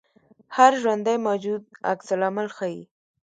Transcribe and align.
هر 0.57 0.71
ژوندی 0.83 1.17
موجود 1.25 1.61
عکس 1.91 2.07
العمل 2.15 2.47
ښيي 2.57 2.81